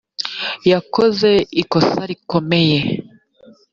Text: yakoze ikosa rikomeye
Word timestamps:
yakoze 0.71 1.31
ikosa 1.61 2.01
rikomeye 2.09 2.79